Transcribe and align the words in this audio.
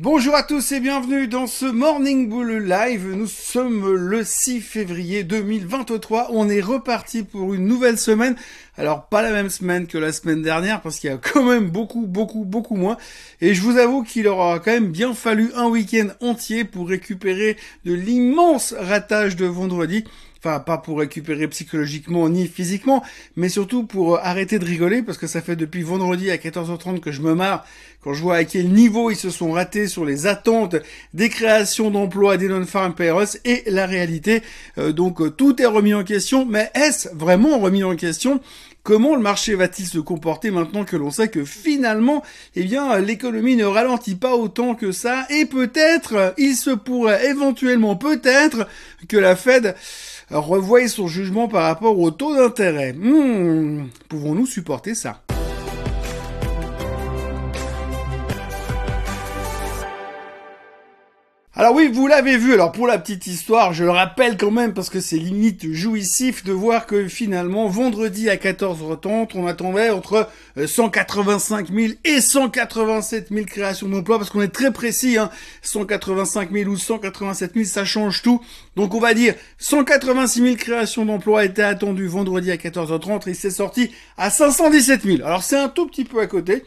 Bonjour 0.00 0.36
à 0.36 0.44
tous 0.44 0.70
et 0.70 0.78
bienvenue 0.78 1.26
dans 1.26 1.48
ce 1.48 1.66
Morning 1.66 2.28
Bull 2.28 2.58
Live. 2.58 3.04
Nous 3.16 3.26
sommes 3.26 3.96
le 3.96 4.22
6 4.22 4.60
février 4.60 5.24
2023. 5.24 6.28
On 6.30 6.48
est 6.48 6.60
reparti 6.60 7.24
pour 7.24 7.52
une 7.52 7.66
nouvelle 7.66 7.98
semaine. 7.98 8.36
Alors 8.76 9.08
pas 9.08 9.22
la 9.22 9.32
même 9.32 9.50
semaine 9.50 9.88
que 9.88 9.98
la 9.98 10.12
semaine 10.12 10.40
dernière 10.40 10.82
parce 10.82 11.00
qu'il 11.00 11.10
y 11.10 11.12
a 11.12 11.16
quand 11.16 11.42
même 11.42 11.68
beaucoup, 11.68 12.06
beaucoup, 12.06 12.44
beaucoup 12.44 12.76
moins. 12.76 12.96
Et 13.40 13.54
je 13.54 13.60
vous 13.60 13.76
avoue 13.76 14.04
qu'il 14.04 14.28
aura 14.28 14.60
quand 14.60 14.70
même 14.70 14.92
bien 14.92 15.14
fallu 15.14 15.50
un 15.56 15.66
week-end 15.66 16.10
entier 16.20 16.62
pour 16.62 16.88
récupérer 16.88 17.56
de 17.84 17.92
l'immense 17.92 18.76
ratage 18.78 19.34
de 19.34 19.46
vendredi. 19.46 20.04
Enfin, 20.40 20.60
pas 20.60 20.78
pour 20.78 21.00
récupérer 21.00 21.48
psychologiquement 21.48 22.28
ni 22.28 22.46
physiquement, 22.46 23.02
mais 23.34 23.48
surtout 23.48 23.84
pour 23.84 24.14
euh, 24.14 24.20
arrêter 24.22 24.60
de 24.60 24.64
rigoler 24.64 25.02
parce 25.02 25.18
que 25.18 25.26
ça 25.26 25.42
fait 25.42 25.56
depuis 25.56 25.82
vendredi 25.82 26.30
à 26.30 26.36
14h30 26.36 27.00
que 27.00 27.10
je 27.10 27.22
me 27.22 27.34
marre 27.34 27.66
quand 28.04 28.14
je 28.14 28.22
vois 28.22 28.36
à 28.36 28.44
quel 28.44 28.68
niveau 28.68 29.10
ils 29.10 29.16
se 29.16 29.30
sont 29.30 29.50
ratés 29.50 29.88
sur 29.88 30.04
les 30.04 30.28
attentes 30.28 30.76
des 31.12 31.28
créations 31.28 31.90
d'emplois 31.90 32.36
des 32.36 32.46
non-farm 32.46 32.94
payers 32.94 33.40
et 33.44 33.64
la 33.66 33.86
réalité. 33.86 34.42
Euh, 34.78 34.92
donc 34.92 35.20
euh, 35.20 35.30
tout 35.30 35.60
est 35.60 35.66
remis 35.66 35.92
en 35.92 36.04
question, 36.04 36.46
mais 36.46 36.70
est-ce 36.72 37.08
vraiment 37.16 37.58
remis 37.58 37.82
en 37.82 37.96
question? 37.96 38.40
Comment 38.84 39.16
le 39.16 39.20
marché 39.20 39.54
va-t-il 39.54 39.86
se 39.86 39.98
comporter 39.98 40.50
maintenant 40.50 40.84
que 40.84 40.96
l'on 40.96 41.10
sait 41.10 41.28
que 41.28 41.44
finalement, 41.44 42.22
eh 42.54 42.62
bien, 42.62 42.98
l'économie 43.00 43.56
ne 43.56 43.66
ralentit 43.66 44.14
pas 44.14 44.34
autant 44.34 44.74
que 44.74 44.92
ça 44.92 45.26
et 45.28 45.44
peut-être, 45.44 46.32
il 46.38 46.54
se 46.54 46.70
pourrait 46.70 47.26
éventuellement 47.26 47.96
peut-être 47.96 48.66
que 49.08 49.18
la 49.18 49.36
Fed 49.36 49.74
revoie 50.30 50.88
son 50.88 51.06
jugement 51.06 51.48
par 51.48 51.62
rapport 51.62 51.98
au 51.98 52.10
taux 52.10 52.36
d'intérêt. 52.36 52.92
Hmm, 52.92 53.88
pouvons-nous 54.08 54.46
supporter 54.46 54.94
ça? 54.94 55.22
Alors 61.60 61.74
oui, 61.74 61.90
vous 61.92 62.06
l'avez 62.06 62.36
vu, 62.36 62.52
alors 62.54 62.70
pour 62.70 62.86
la 62.86 63.00
petite 63.00 63.26
histoire, 63.26 63.72
je 63.72 63.82
le 63.82 63.90
rappelle 63.90 64.36
quand 64.36 64.52
même 64.52 64.74
parce 64.74 64.90
que 64.90 65.00
c'est 65.00 65.16
limite 65.16 65.72
jouissif 65.72 66.44
de 66.44 66.52
voir 66.52 66.86
que 66.86 67.08
finalement, 67.08 67.66
vendredi 67.66 68.30
à 68.30 68.36
14h30, 68.36 69.30
on 69.34 69.44
attendait 69.48 69.90
entre 69.90 70.28
185 70.64 71.68
euh, 71.68 71.88
000 71.88 71.92
et 72.04 72.20
187 72.20 73.30
000 73.32 73.44
créations 73.44 73.88
d'emplois 73.88 74.18
parce 74.18 74.30
qu'on 74.30 74.40
est 74.40 74.54
très 74.54 74.72
précis, 74.72 75.18
hein, 75.18 75.30
185 75.62 76.52
000 76.52 76.70
ou 76.70 76.76
187 76.76 77.54
000, 77.54 77.64
ça 77.64 77.84
change 77.84 78.22
tout. 78.22 78.40
Donc 78.78 78.94
on 78.94 79.00
va 79.00 79.12
dire 79.12 79.34
186 79.58 80.40
000 80.40 80.54
créations 80.54 81.04
d'emplois 81.04 81.44
étaient 81.44 81.62
attendues 81.62 82.06
vendredi 82.06 82.52
à 82.52 82.56
14h30 82.56 83.28
et 83.28 83.34
c'est 83.34 83.50
sorti 83.50 83.90
à 84.16 84.30
517 84.30 85.02
000. 85.02 85.26
Alors 85.26 85.42
c'est 85.42 85.58
un 85.58 85.68
tout 85.68 85.88
petit 85.88 86.04
peu 86.04 86.20
à 86.20 86.28
côté. 86.28 86.62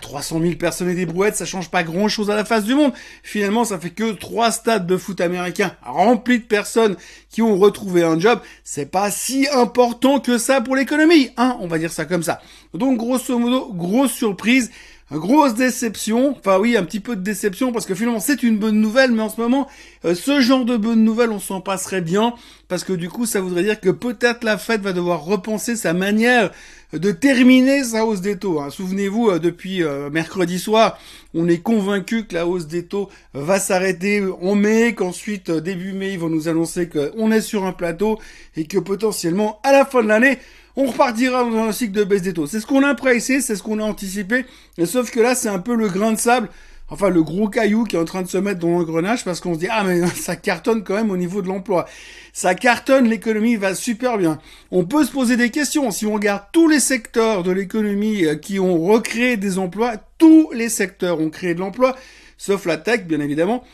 300 0.00 0.40
000 0.40 0.54
personnes 0.56 0.90
et 0.90 0.94
des 0.94 1.06
brouettes, 1.06 1.36
ça 1.36 1.46
change 1.46 1.70
pas 1.70 1.82
grand 1.82 2.08
chose 2.08 2.30
à 2.30 2.36
la 2.36 2.44
face 2.44 2.64
du 2.64 2.74
monde. 2.74 2.92
Finalement, 3.22 3.64
ça 3.64 3.78
fait 3.78 3.90
que 3.90 4.12
3 4.12 4.34
trois 4.34 4.50
stades 4.50 4.86
de 4.88 4.96
foot 4.96 5.20
américain 5.20 5.76
remplis 5.82 6.40
de 6.40 6.44
personnes 6.44 6.96
qui 7.30 7.40
ont 7.40 7.56
retrouvé 7.56 8.02
un 8.02 8.18
job, 8.18 8.40
c'est 8.64 8.90
pas 8.90 9.12
si 9.12 9.46
important 9.54 10.18
que 10.18 10.38
ça 10.38 10.60
pour 10.60 10.74
l'économie, 10.74 11.30
hein, 11.36 11.56
on 11.60 11.68
va 11.68 11.78
dire 11.78 11.92
ça 11.92 12.04
comme 12.04 12.24
ça. 12.24 12.42
Donc 12.74 12.98
grosso 12.98 13.38
modo, 13.38 13.72
grosse 13.72 14.10
surprise, 14.10 14.72
grosse 15.12 15.54
déception, 15.54 16.34
enfin 16.38 16.58
oui, 16.58 16.76
un 16.76 16.84
petit 16.84 17.00
peu 17.00 17.14
de 17.14 17.20
déception 17.20 17.72
parce 17.72 17.86
que 17.86 17.94
finalement 17.94 18.20
c'est 18.20 18.42
une 18.42 18.58
bonne 18.58 18.80
nouvelle, 18.80 19.12
mais 19.12 19.22
en 19.22 19.28
ce 19.28 19.40
moment, 19.40 19.68
euh, 20.04 20.14
ce 20.14 20.40
genre 20.40 20.64
de 20.64 20.76
bonne 20.76 21.04
nouvelle, 21.04 21.30
on 21.30 21.40
s'en 21.40 21.60
passerait 21.60 22.00
bien 22.00 22.34
parce 22.68 22.84
que 22.84 22.92
du 22.92 23.10
coup, 23.10 23.26
ça 23.26 23.40
voudrait 23.40 23.62
dire 23.62 23.80
que 23.80 23.90
peut-être 23.90 24.44
la 24.44 24.56
Fed 24.56 24.80
va 24.80 24.92
devoir 24.92 25.24
repenser 25.24 25.76
sa 25.76 25.92
manière 25.92 26.50
de 26.92 27.10
terminer 27.10 27.84
sa 27.84 28.06
hausse 28.06 28.20
des 28.20 28.38
taux. 28.38 28.60
Hein. 28.60 28.70
Souvenez-vous, 28.70 29.28
euh, 29.28 29.38
depuis 29.38 29.82
euh, 29.82 30.10
mercredi 30.10 30.58
soir, 30.58 30.98
on 31.34 31.48
est 31.48 31.58
convaincu 31.58 32.24
que 32.24 32.34
la 32.34 32.46
hausse 32.46 32.66
des 32.66 32.86
taux 32.86 33.10
va 33.34 33.58
s'arrêter 33.58 34.22
en 34.40 34.54
mai, 34.54 34.94
qu'ensuite, 34.94 35.50
début 35.50 35.92
mai, 35.92 36.12
ils 36.14 36.18
vont 36.18 36.30
nous 36.30 36.48
annoncer 36.48 36.88
qu'on 36.88 37.30
est 37.30 37.40
sur 37.40 37.64
un 37.64 37.72
plateau 37.72 38.18
et 38.56 38.64
que 38.66 38.78
potentiellement, 38.78 39.60
à 39.64 39.72
la 39.72 39.84
fin 39.84 40.02
de 40.02 40.08
l'année, 40.08 40.38
on 40.76 40.86
repartira 40.86 41.44
dans 41.44 41.64
un 41.64 41.72
cycle 41.72 41.92
de 41.92 42.04
baisse 42.04 42.22
des 42.22 42.32
taux. 42.32 42.46
C'est 42.46 42.60
ce 42.60 42.66
qu'on 42.66 42.82
a 42.82 42.94
pressé, 42.94 43.40
c'est 43.40 43.56
ce 43.56 43.62
qu'on 43.62 43.78
a 43.78 43.84
anticipé, 43.84 44.44
sauf 44.84 45.10
que 45.10 45.20
là, 45.20 45.34
c'est 45.34 45.48
un 45.48 45.58
peu 45.58 45.74
le 45.74 45.88
grain 45.88 46.12
de 46.12 46.18
sable, 46.18 46.48
enfin 46.88 47.08
le 47.08 47.22
gros 47.22 47.48
caillou 47.48 47.84
qui 47.84 47.96
est 47.96 47.98
en 47.98 48.04
train 48.04 48.22
de 48.22 48.28
se 48.28 48.38
mettre 48.38 48.60
dans 48.60 48.70
l'engrenage 48.70 49.24
parce 49.24 49.40
qu'on 49.40 49.54
se 49.54 49.60
dit, 49.60 49.68
ah 49.70 49.84
mais 49.84 50.06
ça 50.14 50.36
cartonne 50.36 50.84
quand 50.84 50.94
même 50.94 51.10
au 51.10 51.16
niveau 51.16 51.42
de 51.42 51.48
l'emploi. 51.48 51.86
Ça 52.32 52.54
cartonne, 52.54 53.08
l'économie 53.08 53.56
va 53.56 53.74
super 53.74 54.18
bien. 54.18 54.38
On 54.70 54.84
peut 54.84 55.04
se 55.04 55.12
poser 55.12 55.36
des 55.36 55.50
questions. 55.50 55.90
Si 55.90 56.06
on 56.06 56.14
regarde 56.14 56.42
tous 56.52 56.68
les 56.68 56.80
secteurs 56.80 57.44
de 57.44 57.52
l'économie 57.52 58.24
euh, 58.24 58.34
qui 58.34 58.58
ont 58.58 58.82
recréé 58.82 59.36
des 59.36 59.58
emplois, 59.58 59.94
tous 60.18 60.50
les 60.52 60.68
secteurs 60.68 61.20
ont 61.20 61.30
créé 61.30 61.54
de 61.54 61.60
l'emploi, 61.60 61.94
sauf 62.44 62.66
la 62.66 62.76
tech, 62.76 63.04
bien 63.06 63.20
évidemment. 63.20 63.64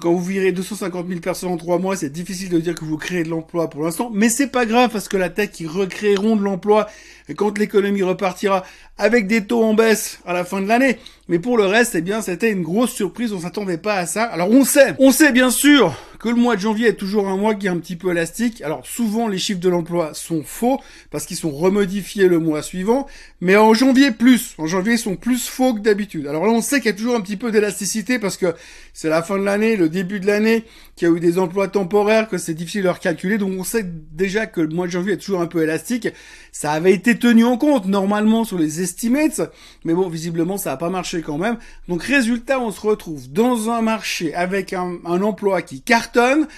Quand 0.00 0.12
vous 0.12 0.22
virez 0.22 0.52
250 0.52 1.08
000 1.08 1.20
personnes 1.20 1.50
en 1.50 1.56
trois 1.56 1.78
mois, 1.78 1.96
c'est 1.96 2.10
difficile 2.10 2.50
de 2.50 2.58
dire 2.58 2.74
que 2.74 2.84
vous 2.84 2.98
créez 2.98 3.22
de 3.22 3.30
l'emploi 3.30 3.70
pour 3.70 3.84
l'instant, 3.84 4.10
mais 4.12 4.28
c'est 4.28 4.48
pas 4.48 4.66
grave 4.66 4.90
parce 4.92 5.08
que 5.08 5.16
la 5.16 5.30
tech, 5.30 5.48
ils 5.60 5.66
recréeront 5.66 6.36
de 6.36 6.42
l'emploi 6.42 6.88
quand 7.36 7.56
l'économie 7.56 8.02
repartira 8.02 8.64
avec 8.98 9.26
des 9.26 9.44
taux 9.44 9.64
en 9.64 9.72
baisse 9.72 10.18
à 10.26 10.34
la 10.34 10.44
fin 10.44 10.60
de 10.60 10.68
l'année. 10.68 10.98
Mais 11.28 11.38
pour 11.38 11.56
le 11.56 11.64
reste, 11.64 11.94
eh 11.94 12.02
bien, 12.02 12.20
c'était 12.20 12.50
une 12.52 12.62
grosse 12.62 12.92
surprise, 12.92 13.32
on 13.32 13.40
s'attendait 13.40 13.78
pas 13.78 13.94
à 13.94 14.04
ça. 14.04 14.24
Alors 14.24 14.50
on 14.50 14.64
sait, 14.64 14.94
on 14.98 15.10
sait 15.10 15.32
bien 15.32 15.50
sûr 15.50 15.96
que 16.18 16.28
le 16.28 16.34
mois 16.34 16.56
de 16.56 16.60
janvier 16.60 16.88
est 16.88 16.94
toujours 16.94 17.28
un 17.28 17.36
mois 17.36 17.54
qui 17.54 17.66
est 17.66 17.70
un 17.70 17.78
petit 17.78 17.96
peu 17.96 18.10
élastique. 18.10 18.60
Alors 18.62 18.86
souvent 18.86 19.28
les 19.28 19.38
chiffres 19.38 19.60
de 19.60 19.68
l'emploi 19.68 20.14
sont 20.14 20.42
faux 20.42 20.80
parce 21.10 21.26
qu'ils 21.26 21.36
sont 21.36 21.50
remodifiés 21.50 22.28
le 22.28 22.38
mois 22.38 22.62
suivant, 22.62 23.06
mais 23.40 23.56
en 23.56 23.74
janvier 23.74 24.10
plus. 24.10 24.54
En 24.58 24.66
janvier 24.66 24.94
ils 24.94 24.98
sont 24.98 25.16
plus 25.16 25.48
faux 25.48 25.74
que 25.74 25.80
d'habitude. 25.80 26.26
Alors 26.26 26.46
là 26.46 26.52
on 26.52 26.60
sait 26.60 26.78
qu'il 26.78 26.86
y 26.86 26.94
a 26.94 26.96
toujours 26.96 27.14
un 27.14 27.20
petit 27.20 27.36
peu 27.36 27.50
d'élasticité 27.50 28.18
parce 28.18 28.36
que 28.36 28.54
c'est 28.92 29.08
la 29.08 29.22
fin 29.22 29.38
de 29.38 29.44
l'année, 29.44 29.76
le 29.76 29.88
début 29.88 30.18
de 30.18 30.26
l'année, 30.26 30.64
qu'il 30.96 31.08
y 31.08 31.10
a 31.10 31.14
eu 31.14 31.20
des 31.20 31.38
emplois 31.38 31.68
temporaires, 31.68 32.28
que 32.28 32.38
c'est 32.38 32.54
difficile 32.54 32.82
de 32.82 32.88
recalculer. 32.88 33.38
Donc 33.38 33.52
on 33.56 33.64
sait 33.64 33.84
déjà 33.84 34.46
que 34.46 34.60
le 34.60 34.74
mois 34.74 34.86
de 34.86 34.92
janvier 34.92 35.12
est 35.12 35.18
toujours 35.18 35.40
un 35.40 35.46
peu 35.46 35.62
élastique. 35.62 36.08
Ça 36.50 36.72
avait 36.72 36.92
été 36.92 37.16
tenu 37.16 37.44
en 37.44 37.56
compte 37.56 37.86
normalement 37.86 38.44
sur 38.44 38.58
les 38.58 38.82
estimates, 38.82 39.40
mais 39.84 39.94
bon 39.94 40.08
visiblement 40.08 40.56
ça 40.56 40.70
n'a 40.70 40.76
pas 40.76 40.90
marché 40.90 41.22
quand 41.22 41.38
même. 41.38 41.58
Donc 41.88 42.02
résultat 42.02 42.58
on 42.58 42.72
se 42.72 42.80
retrouve 42.80 43.30
dans 43.30 43.70
un 43.70 43.82
marché 43.82 44.34
avec 44.34 44.72
un, 44.72 44.98
un 45.04 45.22
emploi 45.22 45.62
qui 45.62 45.80
carte 45.80 46.07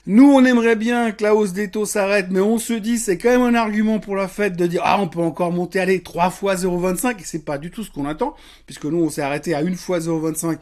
nous, 0.06 0.32
on 0.32 0.44
aimerait 0.44 0.76
bien 0.76 1.12
que 1.12 1.22
la 1.22 1.34
hausse 1.34 1.52
des 1.52 1.70
taux 1.70 1.86
s'arrête, 1.86 2.26
mais 2.30 2.40
on 2.40 2.58
se 2.58 2.72
dit, 2.72 2.98
c'est 2.98 3.18
quand 3.18 3.30
même 3.30 3.42
un 3.42 3.54
argument 3.54 3.98
pour 3.98 4.16
la 4.16 4.28
fête 4.28 4.56
de 4.56 4.66
dire, 4.66 4.82
ah, 4.84 5.00
on 5.00 5.08
peut 5.08 5.20
encore 5.20 5.52
monter, 5.52 5.80
aller 5.80 6.02
trois 6.02 6.30
fois 6.30 6.54
0,25, 6.54 7.20
et 7.20 7.24
c'est 7.24 7.44
pas 7.44 7.58
du 7.58 7.70
tout 7.70 7.84
ce 7.84 7.90
qu'on 7.90 8.06
attend, 8.06 8.34
puisque 8.66 8.84
nous, 8.84 9.02
on 9.02 9.10
s'est 9.10 9.22
arrêté 9.22 9.54
à 9.54 9.62
une 9.62 9.76
fois 9.76 9.98
0,25. 9.98 10.58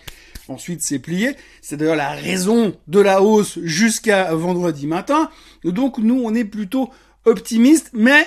Ensuite, 0.49 0.81
c'est 0.83 0.99
plié. 0.99 1.37
C'est 1.61 1.77
d'ailleurs 1.77 1.97
la 1.97 2.11
raison 2.11 2.75
de 2.87 3.01
la 3.01 3.23
hausse 3.23 3.59
jusqu'à 3.63 4.35
vendredi 4.35 4.87
matin. 4.87 5.31
Donc, 5.63 5.99
nous, 5.99 6.21
on 6.25 6.35
est 6.35 6.45
plutôt 6.45 6.91
optimiste, 7.27 7.91
mais 7.93 8.27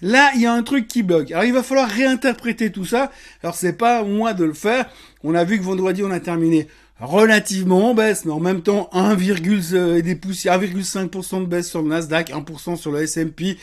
là, 0.00 0.30
il 0.34 0.40
y 0.40 0.46
a 0.46 0.52
un 0.52 0.62
truc 0.62 0.88
qui 0.88 1.02
bloque. 1.02 1.30
Alors, 1.30 1.44
il 1.44 1.52
va 1.52 1.62
falloir 1.62 1.88
réinterpréter 1.88 2.72
tout 2.72 2.86
ça. 2.86 3.10
Alors, 3.42 3.54
c'est 3.54 3.74
pas 3.74 4.02
moi 4.02 4.32
de 4.32 4.44
le 4.44 4.54
faire. 4.54 4.88
On 5.22 5.34
a 5.34 5.44
vu 5.44 5.58
que 5.58 5.64
vendredi, 5.64 6.02
on 6.02 6.10
a 6.10 6.20
terminé 6.20 6.68
relativement 7.00 7.90
en 7.90 7.94
baisse, 7.94 8.24
mais 8.24 8.32
en 8.32 8.40
même 8.40 8.62
temps 8.62 8.88
1, 8.92 9.16
euh, 9.16 10.02
des 10.02 10.14
poussières, 10.14 10.60
1,5% 10.60 11.42
de 11.42 11.46
baisse 11.46 11.68
sur 11.68 11.82
le 11.82 11.88
Nasdaq, 11.88 12.30
1% 12.30 12.76
sur 12.76 12.92
le 12.92 13.02
S&P, 13.02 13.56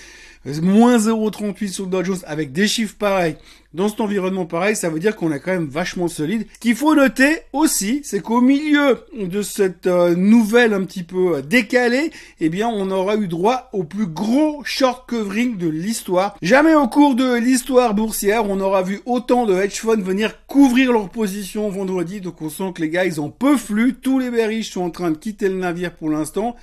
moins 0.61 0.97
0,38 0.97 1.67
sur 1.69 1.85
le 1.85 1.91
Dow 1.91 2.03
Jones 2.03 2.19
avec 2.25 2.51
des 2.51 2.67
chiffres 2.67 2.95
pareils 2.97 3.35
dans 3.75 3.89
cet 3.89 3.99
environnement 3.99 4.45
pareil, 4.45 4.75
ça 4.75 4.89
veut 4.89 4.99
dire 4.99 5.17
qu'on 5.17 5.33
est 5.33 5.39
quand 5.41 5.51
même 5.51 5.67
vachement 5.67 6.07
solide. 6.07 6.47
Ce 6.53 6.59
qu'il 6.59 6.75
faut 6.75 6.95
noter 6.95 7.39
aussi, 7.51 8.01
c'est 8.05 8.21
qu'au 8.21 8.39
milieu 8.39 8.99
de 9.13 9.41
cette 9.41 9.85
euh, 9.85 10.15
nouvelle 10.15 10.73
un 10.73 10.85
petit 10.85 11.03
peu 11.03 11.35
euh, 11.35 11.41
décalée, 11.41 12.11
eh 12.39 12.47
bien, 12.47 12.69
on 12.69 12.89
aura 12.89 13.17
eu 13.17 13.27
droit 13.27 13.69
au 13.73 13.83
plus 13.83 14.07
gros 14.07 14.61
short 14.63 15.07
covering 15.09 15.57
de 15.57 15.67
l'histoire. 15.67 16.37
Jamais 16.41 16.73
au 16.73 16.87
cours 16.87 17.15
de 17.15 17.35
l'histoire 17.35 17.93
boursière, 17.93 18.49
on 18.49 18.61
aura 18.61 18.81
vu 18.81 19.01
autant 19.05 19.45
de 19.45 19.53
hedge 19.53 19.81
funds 19.81 20.01
venir 20.01 20.45
couvrir 20.47 20.93
leur 20.93 21.09
position 21.09 21.69
vendredi. 21.69 22.21
Donc, 22.21 22.41
on 22.41 22.49
sent 22.49 22.71
que 22.73 22.81
les 22.81 22.89
gars, 22.89 23.03
ils 23.03 23.19
en 23.25 23.29
peuvent 23.29 23.63
plus. 23.63 23.95
Tous 23.95 24.19
les 24.19 24.29
bearish 24.29 24.71
sont 24.71 24.81
en 24.81 24.89
train 24.89 25.11
de 25.11 25.17
quitter 25.17 25.49
le 25.49 25.55
navire 25.55 25.93
pour 25.93 26.09
l'instant. 26.09 26.55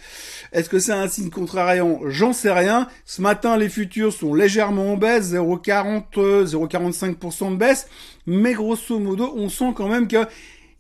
Est-ce 0.52 0.68
que 0.68 0.78
c'est 0.78 0.92
un 0.92 1.08
signe 1.08 1.30
contrariant? 1.30 2.00
J'en 2.06 2.32
sais 2.32 2.52
rien. 2.52 2.88
Ce 3.04 3.20
matin, 3.20 3.56
les 3.56 3.68
futurs 3.68 4.12
sont 4.12 4.34
légèrement 4.34 4.92
en 4.92 4.96
baisse, 4.96 5.32
0,40, 5.32 6.04
0,45 6.46 7.02
5% 7.16 7.52
de 7.52 7.56
baisse, 7.56 7.88
mais 8.26 8.54
grosso 8.54 8.98
modo, 8.98 9.32
on 9.36 9.48
sent 9.48 9.72
quand 9.74 9.88
même 9.88 10.08
que 10.08 10.26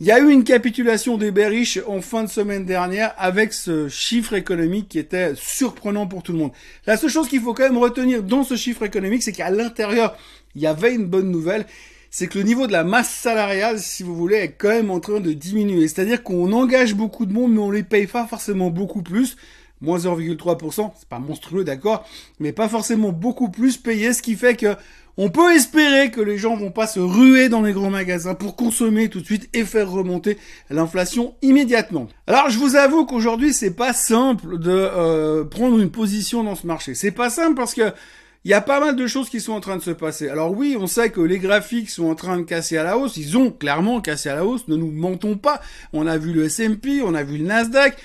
il 0.00 0.06
y 0.06 0.10
a 0.10 0.18
eu 0.18 0.32
une 0.32 0.42
capitulation 0.42 1.16
des 1.16 1.30
bearish 1.30 1.78
en 1.86 2.00
fin 2.00 2.24
de 2.24 2.28
semaine 2.28 2.64
dernière 2.64 3.14
avec 3.18 3.52
ce 3.52 3.88
chiffre 3.88 4.34
économique 4.34 4.88
qui 4.88 4.98
était 4.98 5.34
surprenant 5.36 6.08
pour 6.08 6.24
tout 6.24 6.32
le 6.32 6.38
monde. 6.38 6.50
La 6.86 6.96
seule 6.96 7.10
chose 7.10 7.28
qu'il 7.28 7.40
faut 7.40 7.54
quand 7.54 7.62
même 7.62 7.78
retenir 7.78 8.24
dans 8.24 8.42
ce 8.42 8.56
chiffre 8.56 8.82
économique, 8.82 9.22
c'est 9.22 9.30
qu'à 9.30 9.50
l'intérieur, 9.50 10.16
il 10.56 10.62
y 10.62 10.66
avait 10.66 10.92
une 10.92 11.06
bonne 11.06 11.30
nouvelle 11.30 11.66
c'est 12.12 12.26
que 12.28 12.38
le 12.38 12.44
niveau 12.44 12.66
de 12.66 12.72
la 12.72 12.84
masse 12.84 13.10
salariale, 13.10 13.78
si 13.78 14.02
vous 14.02 14.14
voulez, 14.14 14.36
est 14.36 14.52
quand 14.52 14.68
même 14.68 14.90
en 14.90 15.00
train 15.00 15.18
de 15.18 15.32
diminuer. 15.32 15.88
C'est-à-dire 15.88 16.22
qu'on 16.22 16.52
engage 16.52 16.94
beaucoup 16.94 17.24
de 17.24 17.32
monde, 17.32 17.54
mais 17.54 17.58
on 17.58 17.70
les 17.70 17.82
paye 17.82 18.06
pas 18.06 18.26
forcément 18.26 18.68
beaucoup 18.68 19.02
plus. 19.02 19.36
moins 19.80 19.98
0,3%, 19.98 20.92
c'est 20.96 21.08
pas 21.08 21.18
monstrueux, 21.18 21.64
d'accord, 21.64 22.06
mais 22.38 22.52
pas 22.52 22.68
forcément 22.68 23.12
beaucoup 23.12 23.48
plus 23.48 23.78
payé, 23.78 24.12
ce 24.12 24.20
qui 24.20 24.36
fait 24.36 24.56
que 24.56 24.76
on 25.16 25.30
peut 25.30 25.54
espérer 25.54 26.10
que 26.10 26.20
les 26.20 26.38
gens 26.38 26.56
vont 26.56 26.70
pas 26.70 26.86
se 26.86 27.00
ruer 27.00 27.48
dans 27.48 27.62
les 27.62 27.72
grands 27.72 27.90
magasins 27.90 28.34
pour 28.34 28.56
consommer 28.56 29.08
tout 29.08 29.20
de 29.20 29.26
suite 29.26 29.48
et 29.52 29.64
faire 29.64 29.90
remonter 29.90 30.38
l'inflation 30.70 31.34
immédiatement. 31.42 32.08
Alors 32.26 32.48
je 32.48 32.58
vous 32.58 32.76
avoue 32.76 33.04
qu'aujourd'hui 33.04 33.52
c'est 33.52 33.74
pas 33.74 33.92
simple 33.92 34.58
de 34.58 34.70
euh, 34.70 35.44
prendre 35.44 35.78
une 35.78 35.90
position 35.90 36.44
dans 36.44 36.54
ce 36.54 36.66
marché. 36.66 36.94
C'est 36.94 37.10
pas 37.10 37.28
simple 37.28 37.56
parce 37.56 37.74
que 37.74 37.92
il 38.44 38.50
y 38.50 38.54
a 38.54 38.60
pas 38.60 38.80
mal 38.80 38.96
de 38.96 39.06
choses 39.06 39.28
qui 39.28 39.40
sont 39.40 39.52
en 39.52 39.60
train 39.60 39.76
de 39.76 39.82
se 39.82 39.92
passer. 39.92 40.28
Alors 40.28 40.50
oui, 40.50 40.76
on 40.78 40.88
sait 40.88 41.10
que 41.10 41.20
les 41.20 41.38
graphiques 41.38 41.90
sont 41.90 42.06
en 42.06 42.16
train 42.16 42.38
de 42.38 42.42
casser 42.42 42.76
à 42.76 42.82
la 42.82 42.98
hausse. 42.98 43.16
Ils 43.16 43.38
ont 43.38 43.50
clairement 43.50 44.00
cassé 44.00 44.28
à 44.28 44.34
la 44.34 44.44
hausse. 44.44 44.66
Ne 44.66 44.76
nous 44.76 44.90
mentons 44.90 45.36
pas. 45.36 45.60
On 45.92 46.06
a 46.08 46.18
vu 46.18 46.32
le 46.32 46.44
S&P, 46.44 47.02
on 47.02 47.14
a 47.14 47.22
vu 47.22 47.38
le 47.38 47.44
Nasdaq. 47.44 47.96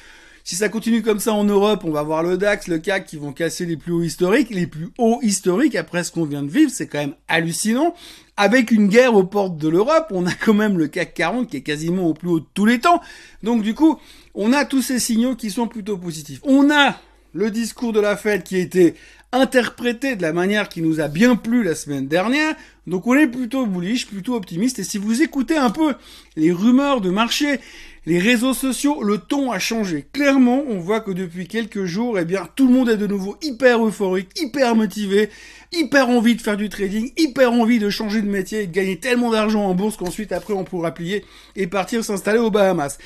Si 0.44 0.56
ça 0.56 0.70
continue 0.70 1.02
comme 1.02 1.20
ça 1.20 1.34
en 1.34 1.44
Europe, 1.44 1.82
on 1.84 1.92
va 1.92 2.04
voir 2.04 2.24
le 2.24 2.38
DAX, 2.38 2.70
le 2.70 2.78
CAC 2.78 3.06
qui 3.06 3.18
vont 3.18 3.34
casser 3.34 3.66
les 3.66 3.76
plus 3.76 3.92
hauts 3.92 4.04
historiques, 4.04 4.50
les 4.50 4.66
plus 4.66 4.88
hauts 4.98 5.20
historiques 5.22 5.76
après 5.76 6.06
ce 6.06 6.12
qu'on 6.14 6.24
vient 6.24 6.42
de 6.42 6.50
vivre, 6.50 6.72
c'est 6.74 6.88
quand 6.88 7.00
même 7.00 7.16
hallucinant. 7.28 7.94
Avec 8.38 8.72
une 8.72 8.88
guerre 8.88 9.14
aux 9.16 9.26
portes 9.26 9.58
de 9.58 9.68
l'Europe, 9.68 10.08
on 10.12 10.26
a 10.26 10.32
quand 10.32 10.54
même 10.54 10.78
le 10.78 10.88
CAC 10.88 11.16
40 11.16 11.50
qui 11.50 11.58
est 11.58 11.62
quasiment 11.64 12.08
au 12.08 12.14
plus 12.14 12.30
haut 12.30 12.40
de 12.40 12.46
tous 12.54 12.66
les 12.66 12.80
temps. 12.80 13.02
Donc 13.44 13.62
du 13.62 13.74
coup, 13.74 14.00
on 14.36 14.54
a 14.54 14.64
tous 14.64 14.84
ces 14.84 15.00
signaux 15.00 15.36
qui 15.36 15.50
sont 15.52 15.68
plutôt 15.68 15.98
positifs. 15.98 16.40
On 16.44 16.72
a 16.72 16.96
le 17.34 17.52
discours 17.52 17.92
de 17.92 18.00
la 18.00 18.16
Fed 18.16 18.44
qui 18.44 18.56
a 18.56 18.60
été 18.60 18.96
interprété 19.32 20.16
de 20.16 20.22
la 20.22 20.34
manière 20.34 20.70
qui 20.70 20.82
nous 20.82 21.00
a 21.00 21.08
bien 21.08 21.36
plu 21.36 21.64
la 21.64 21.76
semaine 21.76 22.08
dernière. 22.08 22.56
Donc 22.86 23.08
on 23.08 23.16
est 23.16 23.28
plutôt 23.28 23.66
bullish, 23.66 24.08
plutôt 24.08 24.36
optimiste. 24.36 24.80
Et 24.80 24.84
si 24.84 24.98
vous 24.98 25.22
écoutez 25.22 25.58
un 25.58 25.70
peu 25.70 25.96
les 26.36 26.52
rumeurs 26.52 27.02
de 27.02 27.10
marché, 27.10 27.60
les 28.06 28.20
réseaux 28.20 28.54
sociaux, 28.54 29.04
le 29.04 29.18
ton 29.18 29.52
a 29.52 29.60
changé. 29.60 30.06
Clairement, 30.14 30.64
on 30.70 30.80
voit 30.80 31.02
que 31.02 31.12
depuis 31.12 31.46
quelques 31.48 31.84
jours, 31.84 32.18
eh 32.18 32.24
bien, 32.24 32.48
tout 32.56 32.66
le 32.66 32.74
monde 32.74 32.90
est 32.90 32.96
de 32.96 33.06
nouveau 33.06 33.36
hyper 33.42 33.86
euphorique, 33.86 34.30
hyper 34.40 34.76
motivé, 34.76 35.30
hyper 35.74 36.10
envie 36.10 36.36
de 36.36 36.42
faire 36.42 36.56
du 36.56 36.70
trading, 36.70 37.12
hyper 37.18 37.52
envie 37.52 37.80
de 37.80 37.90
changer 37.90 38.22
de 38.22 38.30
métier 38.30 38.62
et 38.62 38.68
de 38.68 38.72
gagner 38.72 38.98
tellement 38.98 39.32
d'argent 39.32 39.66
en 39.66 39.76
bourse 39.76 39.98
qu'ensuite 39.98 40.32
après 40.32 40.54
on 40.54 40.64
pourra 40.64 40.94
plier 40.94 41.26
et 41.58 41.68
partir 41.68 42.06
s'installer 42.06 42.40
aux 42.40 42.52
Bahamas 42.52 42.98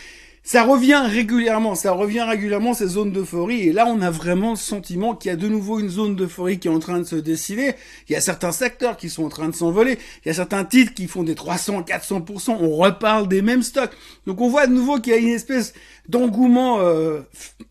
ça 0.44 0.64
revient 0.64 1.02
régulièrement, 1.06 1.76
ça 1.76 1.92
revient 1.92 2.24
régulièrement 2.24 2.74
ces 2.74 2.88
zones 2.88 3.12
d'euphorie. 3.12 3.62
Et 3.62 3.74
là, 3.74 3.86
on 3.88 4.02
a 4.02 4.10
vraiment 4.10 4.52
le 4.52 4.56
sentiment 4.56 5.14
qu'il 5.16 5.30
y 5.30 5.34
a 5.34 5.38
de 5.38 5.48
nouveau 5.48 5.80
une 5.80 5.90
zone 5.90 6.16
d'euphorie 6.16 6.58
qui 6.58 6.68
est 6.68 6.72
en 6.72 6.80
train 6.80 6.98
de 6.98 7.04
se 7.04 7.16
dessiner. 7.16 7.76
Il 8.10 8.14
y 8.14 8.16
a 8.16 8.22
certains 8.22 8.52
secteurs 8.52 8.98
qui 8.98 9.10
sont 9.10 9.24
en 9.24 9.30
train 9.30 9.50
de 9.50 9.56
s'envoler. 9.56 10.00
Il 10.26 10.30
y 10.30 10.32
a 10.32 10.34
certains 10.34 10.66
titres 10.66 10.96
qui 10.96 11.08
font 11.08 11.22
des 11.22 11.36
300, 11.36 11.82
400%. 11.82 12.58
On 12.60 12.76
reparle 12.76 13.28
des 13.28 13.44
mêmes 13.44 13.62
stocks. 13.62 13.92
Donc 14.26 14.42
on 14.42 14.50
voit 14.50 14.66
de 14.66 14.74
nouveau 14.74 15.00
qu'il 15.00 15.14
y 15.14 15.16
a 15.16 15.20
une 15.20 15.30
espèce 15.30 15.74
d'engouement 16.10 16.80
euh, 16.80 17.22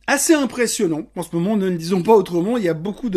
assez 0.06 0.34
impressionnant. 0.34 1.02
En 1.16 1.22
ce 1.24 1.30
moment, 1.34 1.56
ne 1.56 1.68
le 1.68 1.76
disons 1.76 2.02
pas 2.02 2.14
autrement, 2.14 2.56
il 2.56 2.62
y 2.64 2.68
a 2.68 2.74
beaucoup 2.74 3.10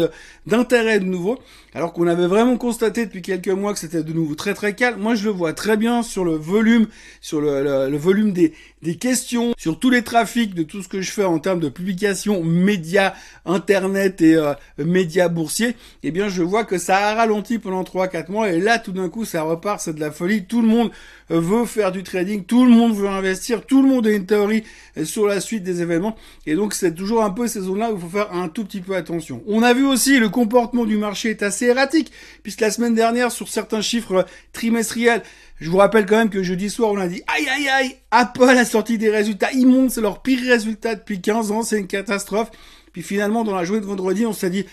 d'intérêt 0.48 1.00
de, 1.00 1.06
nouveau. 1.06 1.38
Alors 1.76 1.94
qu'on 1.94 2.08
avait 2.08 2.28
vraiment 2.28 2.58
constaté 2.58 3.06
depuis 3.06 3.22
quelques 3.22 3.48
mois 3.48 3.74
que 3.74 3.80
c'était 3.80 4.04
de 4.04 4.14
nouveau 4.14 4.36
très 4.36 4.54
très 4.54 4.76
calme. 4.76 5.00
Moi, 5.00 5.16
je 5.16 5.26
le 5.26 5.32
vois 5.32 5.54
très 5.54 5.76
bien 5.76 6.04
sur 6.04 6.24
le 6.24 6.36
volume, 6.36 6.88
sur 7.20 7.42
le, 7.42 7.90
le 7.90 7.98
volume 7.98 8.32
des, 8.32 8.54
des 8.84 8.96
questions 8.96 9.54
sur 9.58 9.80
tous 9.80 9.90
les 9.90 10.04
trafics 10.04 10.54
de 10.54 10.62
tout 10.62 10.84
ce 10.84 10.88
que 10.88 11.02
je 11.02 11.10
fais 11.10 11.24
en 11.24 11.40
termes 11.40 11.62
de 11.62 11.70
publications, 11.70 12.44
médias, 12.44 13.14
internet 13.46 14.22
et 14.22 14.36
euh, 14.36 14.54
médias 14.78 15.30
boursiers, 15.30 15.76
eh 16.04 16.12
bien 16.12 16.28
je 16.28 16.44
vois 16.44 16.66
que 16.66 16.78
ça 16.78 16.98
a 16.98 17.16
ralenti 17.16 17.58
pendant 17.60 17.84
3-4 17.84 18.30
mois 18.30 18.52
et 18.52 18.60
là 18.60 18.80
tout 18.80 18.92
d'un 18.92 19.10
coup 19.10 19.26
ça 19.26 19.42
repart, 19.44 19.80
c'est 19.80 19.96
de 19.96 20.00
la 20.00 20.12
folie, 20.12 20.46
tout 20.46 20.62
le 20.62 20.68
monde 20.68 20.92
veut 21.30 21.66
faire 21.66 21.92
du 21.92 22.04
trading, 22.04 22.44
tout 22.44 22.66
le 22.66 22.72
monde 22.72 22.94
veut 22.94 23.08
investir, 23.08 23.66
tout 23.66 23.82
le 23.82 23.88
monde 23.88 24.06
a 24.06 24.12
une 24.12 24.26
théorie 24.26 24.64
sur 25.06 25.26
la 25.26 25.40
suite 25.40 25.64
des 25.64 25.82
événements 25.82 26.16
et 26.46 26.56
donc 26.56 26.74
c'est 26.74 26.94
toujours 26.94 27.24
un 27.24 27.30
peu 27.30 27.48
ces 27.48 27.62
zones-là 27.62 27.92
où 27.92 27.96
il 27.96 28.02
faut 28.02 28.10
faire 28.10 28.34
un 28.34 28.50
tout 28.50 28.66
petit 28.66 28.82
peu 28.82 28.96
attention. 28.96 29.42
On 29.48 29.64
a 29.64 29.74
vu 29.74 29.86
aussi 29.86 30.20
le 30.20 30.28
comportement 30.28 30.84
du 30.86 30.98
marché 30.98 31.30
est 31.30 31.42
assez 31.42 31.63
erratique 31.68 32.12
puisque 32.44 32.62
la 32.62 32.72
semaine 32.72 32.96
dernière 32.96 33.32
sur 33.32 33.48
certains 33.48 33.82
chiffres 33.82 34.26
trimestriels 34.52 35.24
je 35.64 35.70
vous 35.70 35.78
rappelle 35.78 36.06
quand 36.06 36.18
même 36.18 36.30
que 36.30 36.44
jeudi 36.44 36.70
soir, 36.70 36.92
on 36.92 36.98
a 36.98 37.08
dit 37.08 37.22
aïe 37.28 37.48
aïe 37.48 37.70
aïe, 37.70 37.96
Apple 38.12 38.50
a 38.50 38.66
sorti 38.66 38.98
des 38.98 39.10
résultats 39.10 39.52
immondes, 39.54 39.92
c'est 39.92 40.02
leur 40.02 40.22
pire 40.22 40.40
résultat 40.46 40.96
depuis 40.96 41.22
15 41.22 41.52
ans, 41.52 41.64
c'est 41.64 41.80
une 41.80 41.88
catastrophe. 41.88 42.52
Puis 42.92 43.02
finalement, 43.02 43.46
dans 43.46 43.56
la 43.56 43.64
journée 43.64 43.80
de 43.80 43.86
vendredi, 43.86 44.26
on 44.26 44.34
s'est 44.34 44.50
dit 44.50 44.66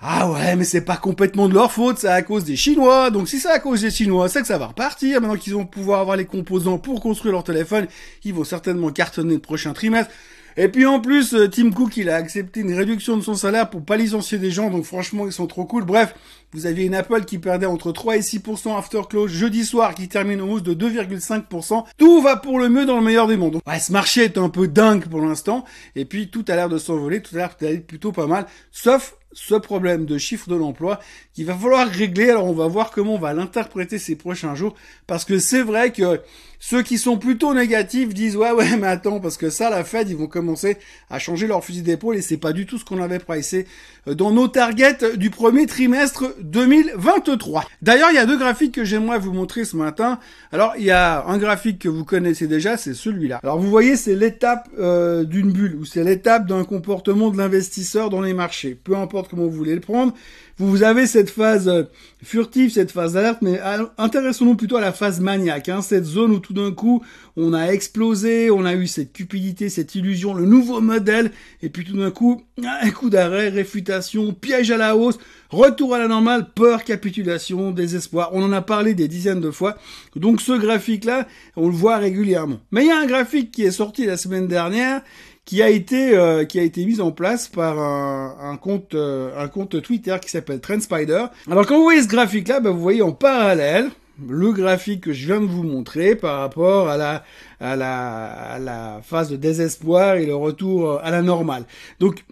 ah 0.00 0.30
ouais, 0.30 0.56
mais 0.56 0.64
c'est 0.64 0.82
pas 0.82 0.98
complètement 0.98 1.48
de 1.48 1.54
leur 1.54 1.72
faute, 1.72 1.98
c'est 1.98 2.08
à 2.08 2.20
cause 2.20 2.44
des 2.44 2.56
Chinois. 2.56 3.10
Donc 3.10 3.28
si 3.28 3.40
c'est 3.40 3.50
à 3.50 3.58
cause 3.58 3.80
des 3.80 3.90
Chinois, 3.90 4.28
c'est 4.28 4.42
que 4.42 4.46
ça 4.46 4.58
va 4.58 4.66
repartir. 4.66 5.20
Maintenant 5.20 5.36
qu'ils 5.36 5.54
vont 5.54 5.64
pouvoir 5.64 6.00
avoir 6.00 6.16
les 6.16 6.26
composants 6.26 6.78
pour 6.78 7.00
construire 7.00 7.32
leur 7.32 7.44
téléphone, 7.44 7.86
ils 8.22 8.34
vont 8.34 8.44
certainement 8.44 8.90
cartonner 8.90 9.34
le 9.34 9.40
prochain 9.40 9.72
trimestre. 9.72 10.12
Et 10.58 10.68
puis 10.68 10.86
en 10.86 11.00
plus, 11.00 11.34
euh, 11.34 11.48
Tim 11.48 11.70
Cook, 11.70 11.98
il 11.98 12.08
a 12.08 12.16
accepté 12.16 12.60
une 12.60 12.72
réduction 12.72 13.16
de 13.18 13.22
son 13.22 13.34
salaire 13.34 13.68
pour 13.68 13.84
pas 13.84 13.98
licencier 13.98 14.38
des 14.38 14.50
gens, 14.50 14.70
donc 14.70 14.84
franchement, 14.84 15.26
ils 15.26 15.32
sont 15.32 15.46
trop 15.46 15.66
cool. 15.66 15.84
Bref, 15.84 16.14
vous 16.52 16.64
aviez 16.64 16.86
une 16.86 16.94
Apple 16.94 17.26
qui 17.26 17.36
perdait 17.36 17.66
entre 17.66 17.92
3 17.92 18.16
et 18.16 18.20
6% 18.20 18.76
after 18.78 19.02
close 19.08 19.30
jeudi 19.30 19.66
soir, 19.66 19.94
qui 19.94 20.08
termine 20.08 20.40
en 20.40 20.48
hausse 20.48 20.62
de 20.62 20.72
2,5%. 20.72 21.84
Tout 21.98 22.22
va 22.22 22.36
pour 22.36 22.58
le 22.58 22.70
mieux 22.70 22.86
dans 22.86 22.96
le 22.96 23.04
meilleur 23.04 23.26
des 23.26 23.36
mondes. 23.36 23.60
Ouais, 23.66 23.78
ce 23.78 23.92
marché 23.92 24.24
est 24.24 24.38
un 24.38 24.48
peu 24.48 24.66
dingue 24.66 25.06
pour 25.08 25.20
l'instant, 25.20 25.66
et 25.94 26.06
puis 26.06 26.30
tout 26.30 26.44
a 26.48 26.56
l'air 26.56 26.70
de 26.70 26.78
s'envoler, 26.78 27.20
tout 27.20 27.34
a 27.34 27.50
l'air 27.60 27.82
plutôt 27.86 28.12
pas 28.12 28.26
mal, 28.26 28.46
sauf 28.72 29.14
ce 29.36 29.54
problème 29.54 30.06
de 30.06 30.16
chiffre 30.16 30.48
de 30.48 30.56
l'emploi 30.56 30.98
qu'il 31.34 31.44
va 31.44 31.54
falloir 31.54 31.86
régler. 31.86 32.30
Alors 32.30 32.46
on 32.46 32.54
va 32.54 32.66
voir 32.66 32.90
comment 32.90 33.14
on 33.14 33.18
va 33.18 33.34
l'interpréter 33.34 33.98
ces 33.98 34.16
prochains 34.16 34.54
jours 34.54 34.74
parce 35.06 35.24
que 35.24 35.38
c'est 35.38 35.62
vrai 35.62 35.92
que 35.92 36.22
ceux 36.58 36.82
qui 36.82 36.98
sont 36.98 37.18
plutôt 37.18 37.54
négatifs 37.54 38.14
disent 38.14 38.36
ouais 38.36 38.50
ouais 38.52 38.76
mais 38.76 38.86
attends 38.86 39.20
parce 39.20 39.36
que 39.36 39.50
ça 39.50 39.70
la 39.70 39.84
Fed 39.84 40.08
ils 40.08 40.16
vont 40.16 40.26
commencer 40.26 40.78
à 41.10 41.18
changer 41.18 41.46
leur 41.46 41.64
fusil 41.64 41.82
d'épaule 41.82 42.16
et 42.16 42.22
c'est 42.22 42.36
pas 42.36 42.52
du 42.52 42.66
tout 42.66 42.78
ce 42.78 42.84
qu'on 42.84 43.00
avait 43.00 43.18
pricé 43.18 43.66
euh, 44.08 44.14
dans 44.14 44.30
nos 44.30 44.48
targets 44.48 45.16
du 45.16 45.30
premier 45.30 45.66
trimestre 45.66 46.34
2023. 46.40 47.64
D'ailleurs, 47.82 48.10
il 48.10 48.14
y 48.14 48.18
a 48.18 48.26
deux 48.26 48.38
graphiques 48.38 48.74
que 48.74 48.84
j'aimerais 48.84 49.18
vous 49.18 49.32
montrer 49.32 49.64
ce 49.64 49.76
matin. 49.76 50.18
Alors, 50.52 50.74
il 50.78 50.84
y 50.84 50.90
a 50.90 51.24
un 51.26 51.38
graphique 51.38 51.80
que 51.80 51.88
vous 51.88 52.04
connaissez 52.04 52.46
déjà, 52.46 52.76
c'est 52.76 52.94
celui-là. 52.94 53.40
Alors, 53.42 53.58
vous 53.58 53.70
voyez, 53.70 53.96
c'est 53.96 54.14
l'étape 54.14 54.68
euh, 54.78 55.24
d'une 55.24 55.52
bulle 55.52 55.76
ou 55.76 55.84
c'est 55.84 56.04
l'étape 56.04 56.46
d'un 56.46 56.64
comportement 56.64 57.30
de 57.30 57.38
l'investisseur 57.38 58.10
dans 58.10 58.20
les 58.20 58.34
marchés. 58.34 58.74
Peu 58.74 58.96
importe 58.96 59.30
comment 59.30 59.44
vous 59.44 59.50
voulez 59.50 59.74
le 59.74 59.80
prendre 59.80 60.14
vous 60.58 60.82
avez 60.82 61.06
cette 61.06 61.30
phase 61.30 61.68
euh, 61.68 61.82
furtive, 62.26 62.72
cette 62.72 62.90
phase 62.90 63.12
d'alerte, 63.12 63.38
mais 63.40 63.60
intéressons-nous 63.98 64.56
plutôt 64.56 64.76
à 64.76 64.80
la 64.80 64.92
phase 64.92 65.20
maniaque, 65.20 65.68
hein, 65.68 65.80
cette 65.80 66.04
zone 66.04 66.32
où 66.32 66.40
tout 66.40 66.52
d'un 66.52 66.72
coup 66.72 67.02
on 67.36 67.52
a 67.52 67.66
explosé, 67.66 68.50
on 68.50 68.64
a 68.64 68.74
eu 68.74 68.88
cette 68.88 69.12
cupidité, 69.12 69.68
cette 69.68 69.94
illusion, 69.94 70.34
le 70.34 70.44
nouveau 70.44 70.80
modèle, 70.80 71.30
et 71.62 71.68
puis 71.68 71.84
tout 71.84 71.96
d'un 71.96 72.10
coup 72.10 72.42
un 72.64 72.90
coup 72.90 73.10
d'arrêt, 73.10 73.48
réfutation, 73.48 74.32
piège 74.32 74.72
à 74.72 74.76
la 74.76 74.96
hausse, 74.96 75.18
retour 75.50 75.94
à 75.94 76.00
la 76.00 76.08
normale, 76.08 76.48
peur, 76.52 76.82
capitulation, 76.82 77.70
désespoir. 77.70 78.30
On 78.32 78.42
en 78.42 78.52
a 78.52 78.60
parlé 78.60 78.94
des 78.94 79.06
dizaines 79.06 79.40
de 79.40 79.52
fois. 79.52 79.76
Donc 80.16 80.40
ce 80.40 80.52
graphique-là, 80.52 81.28
on 81.54 81.68
le 81.68 81.74
voit 81.74 81.98
régulièrement. 81.98 82.58
Mais 82.72 82.82
il 82.82 82.88
y 82.88 82.90
a 82.90 82.98
un 82.98 83.06
graphique 83.06 83.52
qui 83.52 83.62
est 83.62 83.70
sorti 83.70 84.04
la 84.04 84.16
semaine 84.16 84.48
dernière 84.48 85.02
qui 85.46 85.62
a 85.62 85.70
été 85.70 86.14
euh, 86.14 86.44
qui 86.44 86.58
a 86.58 86.62
été 86.62 86.84
mise 86.84 87.00
en 87.00 87.12
place 87.12 87.48
par 87.48 87.78
un, 87.78 88.36
un 88.38 88.56
compte 88.58 88.94
euh, 88.94 89.30
un 89.38 89.48
compte 89.48 89.80
Twitter 89.80 90.16
qui 90.20 90.28
s'appelle 90.28 90.60
Trendspider. 90.60 91.24
Alors 91.50 91.66
quand 91.66 91.76
vous 91.76 91.84
voyez 91.84 92.02
ce 92.02 92.08
graphique 92.08 92.48
là, 92.48 92.60
ben, 92.60 92.70
vous 92.70 92.82
voyez 92.82 93.00
en 93.00 93.12
parallèle 93.12 93.88
le 94.28 94.52
graphique 94.52 95.02
que 95.02 95.12
je 95.12 95.26
viens 95.26 95.40
de 95.40 95.46
vous 95.46 95.62
montrer 95.62 96.16
par 96.16 96.40
rapport 96.40 96.88
à 96.88 96.96
la 96.96 97.24
à 97.60 97.76
la 97.76 98.24
à 98.26 98.58
la 98.58 99.00
phase 99.02 99.30
de 99.30 99.36
désespoir 99.36 100.16
et 100.16 100.26
le 100.26 100.34
retour 100.34 100.90
euh, 100.90 100.98
à 101.02 101.10
la 101.10 101.22
normale. 101.22 101.64
Donc 102.00 102.24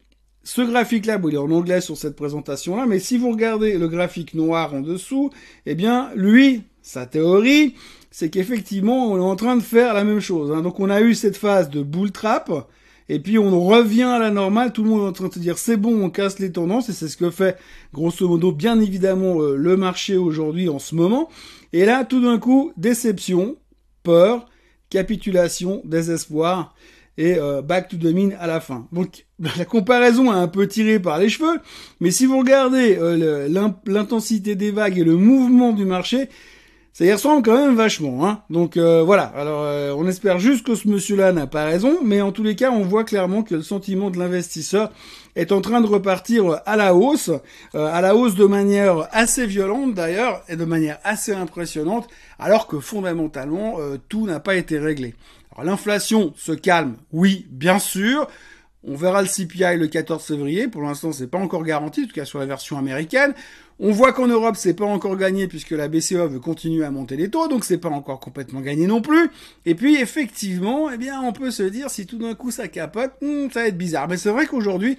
ce 0.43 0.61
graphique-là, 0.61 1.17
bon, 1.17 1.29
il 1.31 1.37
est 1.37 1.39
en 1.39 1.51
anglais 1.51 1.81
sur 1.81 1.97
cette 1.97 2.17
présentation-là, 2.17 2.85
mais 2.87 2.99
si 2.99 3.17
vous 3.17 3.31
regardez 3.31 3.79
le 3.79 3.89
graphique 3.89 4.35
noir 4.35 4.75
en 4.75 4.81
dessous, 4.81 5.31
eh 5.65 5.75
bien, 5.75 6.11
lui, 6.15 6.65
sa 6.83 7.07
théorie, 7.07 7.77
c'est 8.11 8.29
qu'effectivement, 8.29 9.11
on 9.11 9.17
est 9.17 9.21
en 9.23 9.37
train 9.37 9.57
de 9.57 9.63
faire 9.63 9.95
la 9.95 10.05
même 10.05 10.21
chose. 10.21 10.53
Hein. 10.53 10.61
Donc, 10.61 10.81
on 10.81 10.91
a 10.91 11.01
eu 11.01 11.15
cette 11.15 11.39
phase 11.39 11.71
de 11.71 11.83
bull 11.83 12.13
trap, 12.13 12.53
et 13.09 13.19
puis 13.19 13.39
on 13.39 13.65
revient 13.65 14.03
à 14.03 14.19
la 14.19 14.31
normale, 14.31 14.73
tout 14.73 14.83
le 14.83 14.91
monde 14.91 15.03
est 15.03 15.09
en 15.09 15.13
train 15.13 15.29
de 15.29 15.39
dire 15.39 15.59
c'est 15.59 15.77
bon, 15.77 16.05
on 16.05 16.11
casse 16.11 16.39
les 16.39 16.53
tendances, 16.53 16.89
et 16.89 16.93
c'est 16.93 17.09
ce 17.09 17.17
que 17.17 17.31
fait 17.31 17.59
grosso 17.93 18.27
modo 18.27 18.53
bien 18.53 18.81
évidemment 18.81 19.41
euh, 19.41 19.57
le 19.57 19.77
marché 19.77 20.17
aujourd'hui 20.17 20.69
en 20.69 20.79
ce 20.79 20.95
moment. 20.95 21.29
Et 21.73 21.85
là, 21.85 22.05
tout 22.05 22.23
d'un 22.23 22.39
coup, 22.39 22.73
déception, 22.77 23.57
peur, 24.03 24.47
capitulation, 24.91 25.83
désespoir 25.85 26.75
et 27.17 27.37
euh, 27.39 27.63
back 27.63 27.89
to 27.89 27.97
the 27.97 28.13
mean 28.13 28.31
à 28.39 28.47
la 28.47 28.61
fin. 28.61 28.89
Donc 28.93 29.27
la 29.59 29.65
comparaison 29.65 30.33
est 30.33 30.37
un 30.37 30.49
peu 30.49 30.67
tirée 30.67 30.99
par 30.99 31.19
les 31.19 31.29
cheveux, 31.29 31.61
mais 32.01 32.11
si 32.11 32.27
vous 32.27 32.39
regardez 32.39 32.97
euh, 32.99 33.49
l'intensité 33.87 34.55
des 34.55 34.71
vagues 34.71 34.99
et 34.99 35.05
le 35.05 35.17
mouvement 35.17 35.73
du 35.73 35.85
marché, 35.85 36.29
ça 36.95 37.05
y 37.05 37.13
ressemble 37.13 37.43
quand 37.43 37.57
même 37.57 37.75
vachement. 37.75 38.25
Hein 38.25 38.43
Donc 38.51 38.77
euh, 38.77 39.03
voilà, 39.03 39.25
alors 39.25 39.65
euh, 39.65 39.93
on 39.99 40.07
espère 40.07 40.39
juste 40.39 40.65
que 40.65 40.77
ce 40.77 40.87
monsieur-là 40.87 41.33
n'a 41.33 41.49
pas 41.49 41.65
raison, 41.65 41.99
mais 42.05 42.21
en 42.21 42.31
tous 42.31 42.45
les 42.45 42.55
cas, 42.55 42.71
on 42.71 42.85
voit 42.85 43.03
clairement 43.03 43.43
que 43.43 43.57
le 43.57 43.63
sentiment 43.63 44.11
de 44.11 44.19
l'investisseur 44.19 44.93
est 45.35 45.51
en 45.51 45.61
train 45.61 45.81
de 45.81 45.89
repartir 45.89 46.61
à 46.65 46.77
la 46.77 46.95
hausse, 46.95 47.31
euh, 47.75 47.93
à 47.93 48.01
la 48.01 48.15
hausse 48.15 48.37
de 48.37 48.45
manière 48.45 49.09
assez 49.11 49.45
violente 49.45 49.95
d'ailleurs, 49.95 50.45
et 50.49 50.55
de 50.55 50.65
manière 50.65 51.01
assez 51.03 51.33
impressionnante, 51.33 52.07
alors 52.39 52.69
que 52.69 52.79
fondamentalement, 52.79 53.79
tout 54.09 54.27
n'a 54.27 54.39
pas 54.39 54.55
été 54.55 54.79
réglé. 54.79 55.15
L'inflation 55.61 56.33
se 56.37 56.53
calme, 56.53 56.95
oui, 57.13 57.47
bien 57.51 57.81
sûr. 57.81 58.29
On 58.87 58.97
verra 58.97 59.23
le 59.23 59.29
CPI 59.29 59.79
le 59.79 59.87
14 59.87 60.23
février. 60.23 60.69
Pour 60.69 60.83
l'instant, 60.83 61.11
c'est 61.13 61.27
pas 61.27 61.39
encore 61.39 61.65
garanti, 61.65 62.03
en 62.03 62.07
tout 62.07 62.13
cas 62.13 62.25
sur 62.25 62.39
la 62.39 62.47
version 62.47 62.79
américaine. 62.79 63.33
On 63.81 63.91
voit 63.93 64.13
qu'en 64.13 64.27
Europe, 64.27 64.57
c'est 64.57 64.75
pas 64.75 64.85
encore 64.85 65.17
gagné 65.17 65.49
puisque 65.49 65.71
la 65.71 65.89
BCE 65.89 66.29
veut 66.29 66.39
continuer 66.39 66.85
à 66.85 66.91
monter 66.91 67.17
les 67.17 67.29
taux, 67.31 67.49
donc 67.49 67.65
c'est 67.65 67.79
pas 67.79 67.89
encore 67.89 68.21
complètement 68.21 68.61
gagné 68.61 68.87
non 68.87 69.01
plus. 69.01 69.31
Et 69.65 69.75
puis, 69.75 69.97
effectivement, 69.97 70.91
eh 70.91 70.99
bien, 70.99 71.21
on 71.23 71.33
peut 71.33 71.51
se 71.51 71.63
dire, 71.63 71.91
si 71.91 72.07
tout 72.07 72.19
d'un 72.19 72.35
coup 72.35 72.51
ça 72.51 72.69
capote, 72.69 73.13
hmm, 73.23 73.49
ça 73.53 73.63
va 73.63 73.69
être 73.69 73.79
bizarre. 73.79 74.07
Mais 74.07 74.17
c'est 74.17 74.31
vrai 74.31 74.47
qu'aujourd'hui, 74.47 74.99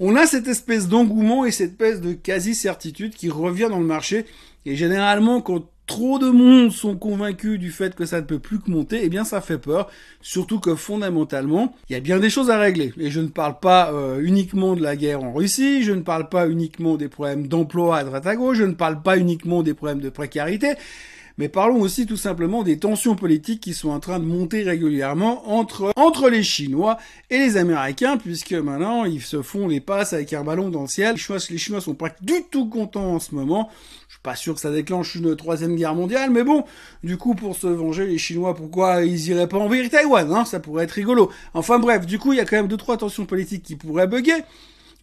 on 0.00 0.16
a 0.16 0.26
cette 0.26 0.48
espèce 0.48 0.88
d'engouement 0.88 1.44
et 1.44 1.50
cette 1.50 1.72
espèce 1.72 2.00
de 2.00 2.14
quasi-certitude 2.14 3.14
qui 3.14 3.28
revient 3.30 3.68
dans 3.70 3.80
le 3.80 3.86
marché. 3.86 4.24
Et 4.64 4.74
généralement, 4.74 5.40
quand 5.40 5.68
trop 5.88 6.18
de 6.20 6.28
monde 6.28 6.70
sont 6.70 6.96
convaincus 6.96 7.58
du 7.58 7.72
fait 7.72 7.96
que 7.96 8.06
ça 8.06 8.20
ne 8.20 8.26
peut 8.26 8.38
plus 8.38 8.60
que 8.60 8.70
monter, 8.70 9.00
eh 9.02 9.08
bien 9.08 9.24
ça 9.24 9.40
fait 9.40 9.58
peur. 9.58 9.90
Surtout 10.20 10.60
que 10.60 10.76
fondamentalement, 10.76 11.74
il 11.88 11.94
y 11.94 11.96
a 11.96 12.00
bien 12.00 12.20
des 12.20 12.30
choses 12.30 12.50
à 12.50 12.58
régler. 12.58 12.92
Et 13.00 13.10
je 13.10 13.20
ne 13.20 13.26
parle 13.26 13.58
pas 13.58 13.90
euh, 13.92 14.20
uniquement 14.22 14.76
de 14.76 14.82
la 14.82 14.94
guerre 14.94 15.24
en 15.24 15.32
Russie, 15.32 15.82
je 15.82 15.92
ne 15.92 16.02
parle 16.02 16.28
pas 16.28 16.46
uniquement 16.46 16.96
des 16.96 17.08
problèmes 17.08 17.48
d'emploi 17.48 17.96
à 17.96 18.04
droite 18.04 18.26
à 18.26 18.36
gauche, 18.36 18.58
je 18.58 18.64
ne 18.64 18.74
parle 18.74 19.02
pas 19.02 19.16
uniquement 19.16 19.62
des 19.64 19.74
problèmes 19.74 20.00
de 20.00 20.10
précarité. 20.10 20.74
Mais 21.38 21.48
parlons 21.48 21.80
aussi 21.80 22.04
tout 22.04 22.16
simplement 22.16 22.64
des 22.64 22.78
tensions 22.78 23.14
politiques 23.14 23.60
qui 23.60 23.72
sont 23.72 23.90
en 23.90 24.00
train 24.00 24.18
de 24.18 24.24
monter 24.24 24.64
régulièrement 24.64 25.48
entre, 25.48 25.92
entre 25.94 26.28
les 26.28 26.42
Chinois 26.42 26.98
et 27.30 27.38
les 27.38 27.56
Américains, 27.56 28.16
puisque 28.16 28.52
maintenant 28.52 29.04
ils 29.04 29.22
se 29.22 29.40
font 29.40 29.68
les 29.68 29.80
passes 29.80 30.12
avec 30.12 30.32
un 30.32 30.42
ballon 30.42 30.68
dans 30.68 30.82
le 30.82 30.88
ciel. 30.88 31.14
Les 31.14 31.18
Chinois, 31.58 31.78
les 31.78 31.80
sont 31.80 31.94
pas 31.94 32.10
du 32.20 32.42
tout 32.50 32.68
contents 32.68 33.14
en 33.14 33.20
ce 33.20 33.36
moment. 33.36 33.70
Je 34.08 34.14
suis 34.14 34.22
pas 34.22 34.34
sûr 34.34 34.54
que 34.54 34.60
ça 34.60 34.72
déclenche 34.72 35.14
une 35.14 35.36
troisième 35.36 35.76
guerre 35.76 35.94
mondiale, 35.94 36.30
mais 36.30 36.42
bon, 36.42 36.64
du 37.04 37.16
coup, 37.16 37.34
pour 37.34 37.54
se 37.54 37.68
venger, 37.68 38.06
les 38.06 38.18
Chinois, 38.18 38.54
pourquoi 38.54 39.04
ils 39.04 39.28
iraient 39.28 39.48
pas 39.48 39.58
envahir 39.58 39.88
Taïwan, 39.90 40.32
hein? 40.32 40.44
Ça 40.44 40.58
pourrait 40.58 40.84
être 40.84 40.92
rigolo. 40.92 41.30
Enfin 41.54 41.78
bref, 41.78 42.04
du 42.04 42.18
coup, 42.18 42.32
il 42.32 42.36
y 42.36 42.40
a 42.40 42.44
quand 42.44 42.56
même 42.56 42.68
deux, 42.68 42.76
trois 42.76 42.96
tensions 42.96 43.26
politiques 43.26 43.62
qui 43.62 43.76
pourraient 43.76 44.08
bugger. 44.08 44.42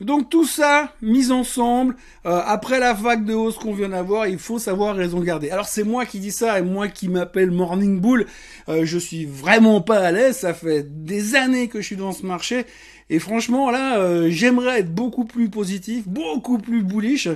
Donc 0.01 0.29
tout 0.29 0.45
ça, 0.45 0.93
mis 1.01 1.31
ensemble, 1.31 1.95
euh, 2.25 2.41
après 2.45 2.79
la 2.79 2.91
vague 2.91 3.23
de 3.23 3.33
hausse 3.33 3.57
qu'on 3.57 3.73
vient 3.73 3.89
d'avoir, 3.89 4.27
il 4.27 4.39
faut 4.39 4.59
savoir 4.59 4.93
raison 4.93 5.21
garder. 5.21 5.51
Alors 5.51 5.67
c'est 5.67 5.85
moi 5.85 6.05
qui 6.05 6.19
dis 6.19 6.31
ça, 6.31 6.59
et 6.59 6.61
moi 6.61 6.89
qui 6.89 7.07
m'appelle 7.07 7.49
Morning 7.49 8.01
Bull, 8.01 8.25
euh, 8.67 8.81
je 8.83 8.97
suis 8.97 9.25
vraiment 9.25 9.79
pas 9.79 9.99
à 9.99 10.11
l'aise, 10.11 10.39
ça 10.39 10.53
fait 10.53 10.85
des 11.05 11.35
années 11.35 11.69
que 11.69 11.79
je 11.79 11.85
suis 11.85 11.95
dans 11.95 12.11
ce 12.11 12.25
marché, 12.25 12.65
et 13.09 13.19
franchement 13.19 13.71
là, 13.71 13.97
euh, 13.99 14.29
j'aimerais 14.29 14.79
être 14.79 14.93
beaucoup 14.93 15.23
plus 15.23 15.47
positif, 15.49 16.05
beaucoup 16.09 16.57
plus 16.57 16.83
bullish, 16.83 17.29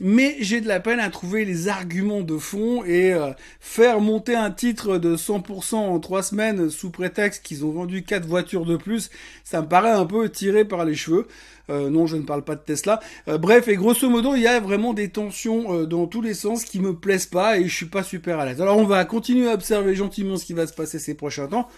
mais 0.00 0.36
j'ai 0.40 0.60
de 0.60 0.68
la 0.68 0.80
peine 0.80 1.00
à 1.00 1.10
trouver 1.10 1.44
les 1.44 1.68
arguments 1.68 2.22
de 2.22 2.38
fond 2.38 2.84
et 2.84 3.14
faire 3.60 4.00
monter 4.00 4.34
un 4.34 4.50
titre 4.50 4.98
de 4.98 5.16
100% 5.16 5.74
en 5.76 5.98
trois 6.00 6.22
semaines 6.22 6.70
sous 6.70 6.90
prétexte 6.90 7.44
qu'ils 7.44 7.64
ont 7.64 7.70
vendu 7.70 8.02
quatre 8.02 8.26
voitures 8.26 8.64
de 8.64 8.76
plus, 8.76 9.10
ça 9.44 9.62
me 9.62 9.68
paraît 9.68 9.90
un 9.90 10.06
peu 10.06 10.28
tiré 10.28 10.64
par 10.64 10.84
les 10.84 10.94
cheveux. 10.94 11.26
Euh, 11.70 11.88
non, 11.88 12.06
je 12.06 12.16
ne 12.16 12.22
parle 12.22 12.42
pas 12.42 12.56
de 12.56 12.60
Tesla. 12.60 13.00
Euh, 13.28 13.38
bref, 13.38 13.68
et 13.68 13.76
grosso 13.76 14.08
modo, 14.08 14.34
il 14.34 14.42
y 14.42 14.46
a 14.46 14.58
vraiment 14.60 14.92
des 14.92 15.08
tensions 15.08 15.72
euh, 15.72 15.86
dans 15.86 16.06
tous 16.06 16.20
les 16.20 16.34
sens 16.34 16.64
qui 16.64 16.80
me 16.80 16.94
plaisent 16.94 17.26
pas 17.26 17.58
et 17.58 17.68
je 17.68 17.74
suis 17.74 17.86
pas 17.86 18.02
super 18.02 18.40
à 18.40 18.44
l'aise. 18.44 18.60
Alors 18.60 18.78
on 18.78 18.84
va 18.84 19.04
continuer 19.04 19.48
à 19.48 19.54
observer 19.54 19.94
gentiment 19.94 20.36
ce 20.36 20.44
qui 20.44 20.52
va 20.52 20.66
se 20.66 20.72
passer 20.72 20.98
ces 20.98 21.14
prochains 21.14 21.46
temps. 21.46 21.68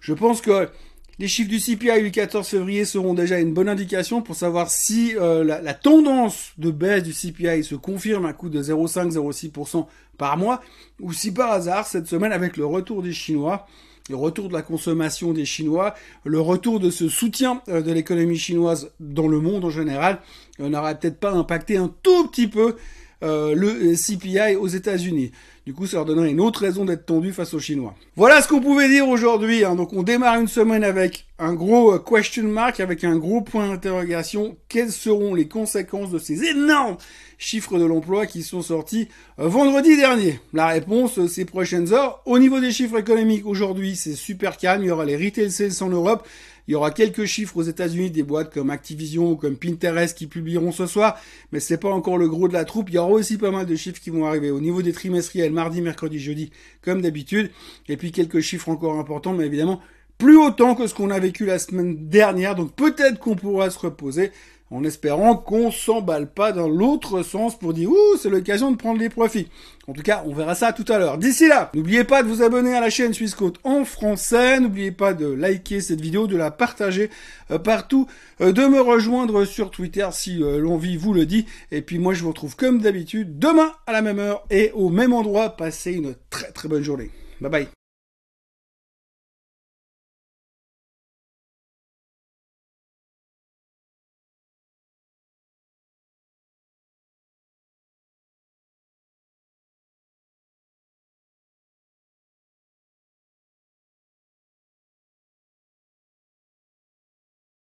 Je 0.00 0.14
pense 0.14 0.40
que 0.40 0.68
les 1.18 1.28
chiffres 1.28 1.48
du 1.48 1.58
CPI 1.58 2.02
du 2.02 2.10
14 2.10 2.46
février 2.46 2.84
seront 2.84 3.14
déjà 3.14 3.38
une 3.38 3.52
bonne 3.52 3.68
indication 3.68 4.22
pour 4.22 4.34
savoir 4.34 4.70
si 4.70 5.14
la, 5.14 5.60
la, 5.60 5.74
tendance 5.74 6.52
de 6.58 6.70
baisse 6.70 7.02
du 7.02 7.12
CPI 7.12 7.62
se 7.62 7.74
confirme 7.74 8.26
à 8.26 8.32
coup 8.32 8.48
de 8.48 8.62
0,5-0,6% 8.62 9.86
par 10.18 10.36
mois, 10.36 10.60
ou 11.00 11.12
si 11.12 11.32
par 11.32 11.52
hasard, 11.52 11.86
cette 11.86 12.06
semaine, 12.06 12.32
avec 12.32 12.56
le 12.56 12.66
retour 12.66 13.02
des 13.02 13.12
Chinois, 13.12 13.66
le 14.10 14.16
retour 14.16 14.48
de 14.48 14.52
la 14.52 14.62
consommation 14.62 15.32
des 15.32 15.44
Chinois, 15.44 15.94
le 16.24 16.40
retour 16.40 16.78
de 16.78 16.90
ce 16.90 17.08
soutien 17.08 17.62
euh, 17.68 17.80
de 17.80 17.92
l'économie 17.92 18.36
chinoise 18.36 18.90
dans 19.00 19.28
le 19.28 19.40
monde 19.40 19.64
en 19.64 19.70
général, 19.70 20.20
n'aura 20.58 20.94
peut-être 20.94 21.18
pas 21.18 21.32
impacté 21.32 21.76
un 21.76 21.92
tout 22.02 22.28
petit 22.28 22.46
peu 22.46 22.76
euh, 23.22 23.54
le 23.54 23.94
CPI 23.94 24.56
aux 24.56 24.68
États-Unis. 24.68 25.32
Du 25.66 25.72
coup, 25.72 25.86
ça 25.86 25.96
leur 25.96 26.04
donnerait 26.04 26.30
une 26.30 26.42
autre 26.42 26.60
raison 26.60 26.84
d'être 26.84 27.06
tendu 27.06 27.32
face 27.32 27.54
aux 27.54 27.58
Chinois. 27.58 27.94
Voilà 28.16 28.42
ce 28.42 28.48
qu'on 28.48 28.60
pouvait 28.60 28.88
dire 28.88 29.08
aujourd'hui. 29.08 29.64
Hein. 29.64 29.76
Donc, 29.76 29.94
on 29.94 30.02
démarre 30.02 30.38
une 30.38 30.46
semaine 30.46 30.84
avec 30.84 31.24
un 31.38 31.54
gros 31.54 31.94
euh, 31.94 31.98
question 31.98 32.42
mark, 32.44 32.80
avec 32.80 33.02
un 33.02 33.16
gros 33.16 33.40
point 33.40 33.68
d'interrogation. 33.68 34.58
Quelles 34.68 34.92
seront 34.92 35.34
les 35.34 35.48
conséquences 35.48 36.10
de 36.10 36.18
ces 36.18 36.44
énormes 36.44 36.98
chiffres 37.38 37.78
de 37.78 37.86
l'emploi 37.86 38.26
qui 38.26 38.42
sont 38.42 38.60
sortis 38.60 39.08
euh, 39.38 39.48
vendredi 39.48 39.96
dernier? 39.96 40.38
La 40.52 40.66
réponse, 40.66 41.24
ces 41.28 41.46
prochaines 41.46 41.94
heures. 41.94 42.20
Au 42.26 42.38
niveau 42.38 42.60
des 42.60 42.70
chiffres 42.70 42.98
économiques, 42.98 43.46
aujourd'hui, 43.46 43.96
c'est 43.96 44.16
super 44.16 44.58
calme. 44.58 44.82
Il 44.82 44.88
y 44.88 44.90
aura 44.90 45.06
les 45.06 45.16
retail 45.16 45.50
sales 45.50 45.82
en 45.82 45.88
Europe. 45.88 46.28
Il 46.66 46.72
y 46.72 46.74
aura 46.74 46.90
quelques 46.90 47.26
chiffres 47.26 47.56
aux 47.56 47.62
États-Unis 47.62 48.10
des 48.10 48.22
boîtes 48.22 48.52
comme 48.52 48.70
Activision 48.70 49.32
ou 49.32 49.36
comme 49.36 49.56
Pinterest 49.56 50.16
qui 50.16 50.26
publieront 50.26 50.72
ce 50.72 50.86
soir, 50.86 51.18
mais 51.52 51.60
c'est 51.60 51.78
pas 51.78 51.90
encore 51.90 52.18
le 52.18 52.28
gros 52.28 52.48
de 52.48 52.54
la 52.54 52.64
troupe. 52.64 52.88
Il 52.90 52.94
y 52.94 52.98
aura 52.98 53.10
aussi 53.10 53.36
pas 53.36 53.50
mal 53.50 53.66
de 53.66 53.76
chiffres 53.76 54.00
qui 54.00 54.10
vont 54.10 54.24
arriver 54.24 54.50
au 54.50 54.60
niveau 54.60 54.82
des 54.82 54.92
trimestriels 54.92 55.52
mardi, 55.52 55.82
mercredi, 55.82 56.18
jeudi, 56.18 56.50
comme 56.82 57.02
d'habitude. 57.02 57.50
Et 57.88 57.96
puis 57.96 58.12
quelques 58.12 58.40
chiffres 58.40 58.68
encore 58.68 58.98
importants, 58.98 59.34
mais 59.34 59.46
évidemment 59.46 59.80
plus 60.18 60.36
autant 60.38 60.74
que 60.74 60.86
ce 60.86 60.94
qu'on 60.94 61.10
a 61.10 61.18
vécu 61.18 61.44
la 61.44 61.58
semaine 61.58 62.08
dernière. 62.08 62.54
Donc 62.54 62.74
peut-être 62.74 63.18
qu'on 63.18 63.36
pourra 63.36 63.70
se 63.70 63.78
reposer 63.78 64.30
en 64.74 64.82
espérant 64.82 65.36
qu'on 65.36 65.70
s'emballe 65.70 66.26
pas 66.26 66.50
dans 66.50 66.68
l'autre 66.68 67.22
sens 67.22 67.56
pour 67.56 67.72
dire 67.72 67.90
ouh 67.90 68.16
c'est 68.20 68.28
l'occasion 68.28 68.72
de 68.72 68.76
prendre 68.76 68.98
les 68.98 69.08
profits. 69.08 69.48
En 69.86 69.92
tout 69.92 70.02
cas, 70.02 70.24
on 70.26 70.34
verra 70.34 70.54
ça 70.54 70.72
tout 70.72 70.84
à 70.88 70.98
l'heure. 70.98 71.18
D'ici 71.18 71.46
là, 71.46 71.70
n'oubliez 71.74 72.04
pas 72.04 72.22
de 72.22 72.28
vous 72.28 72.42
abonner 72.42 72.74
à 72.74 72.80
la 72.80 72.90
chaîne 72.90 73.14
Suisse 73.14 73.36
en 73.62 73.84
français, 73.84 74.58
n'oubliez 74.58 74.90
pas 74.90 75.14
de 75.14 75.26
liker 75.26 75.80
cette 75.80 76.00
vidéo, 76.00 76.26
de 76.26 76.36
la 76.36 76.50
partager 76.50 77.10
euh, 77.50 77.58
partout, 77.58 78.08
euh, 78.40 78.52
de 78.52 78.66
me 78.66 78.80
rejoindre 78.80 79.44
sur 79.44 79.70
Twitter 79.70 80.08
si 80.10 80.42
euh, 80.42 80.58
l'envie 80.58 80.96
vous 80.96 81.14
le 81.14 81.24
dit. 81.24 81.46
Et 81.70 81.82
puis 81.82 82.00
moi 82.00 82.14
je 82.14 82.22
vous 82.22 82.30
retrouve 82.30 82.56
comme 82.56 82.80
d'habitude 82.80 83.38
demain 83.38 83.72
à 83.86 83.92
la 83.92 84.02
même 84.02 84.18
heure 84.18 84.44
et 84.50 84.72
au 84.74 84.88
même 84.88 85.12
endroit. 85.12 85.50
Passez 85.50 85.92
une 85.92 86.16
très 86.30 86.50
très 86.50 86.68
bonne 86.68 86.82
journée. 86.82 87.10
Bye 87.40 87.50
bye. 87.50 87.83